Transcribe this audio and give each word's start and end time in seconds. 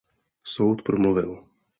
Soud 0.53 0.81
promluvil. 0.87 1.31